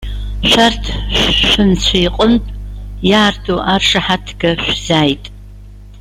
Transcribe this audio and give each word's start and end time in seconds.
Шәарҭ, 0.49 0.83
шәынцәа 1.47 1.97
иҟынтә 2.05 2.49
иаарту 3.11 3.59
аршаҳаҭга 3.73 4.49
шәзааит. 4.63 5.23